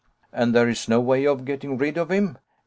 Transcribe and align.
"And 0.33 0.55
there 0.55 0.67
is 0.67 0.89
no 0.89 0.99
way 0.99 1.27
of 1.27 1.45
getting 1.45 1.77
rid 1.77 1.95
of 1.95 2.09
him?" 2.09 2.39